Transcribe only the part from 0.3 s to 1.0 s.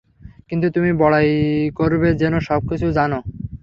কিন্তু তুমি